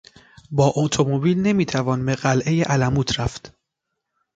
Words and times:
با 0.51 0.73
اتومبیل 0.75 1.39
نمیتوان 1.41 2.05
به 2.05 2.15
قلعهی 2.15 2.63
الموت 2.67 3.19
رفت. 3.19 3.53